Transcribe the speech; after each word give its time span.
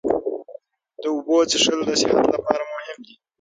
د 1.01 1.03
اوبو 1.13 1.37
څښل 1.49 1.79
د 1.87 1.91
صحت 2.01 2.25
لپاره 2.35 2.63
مهم 2.73 2.97
دي. 3.05 3.15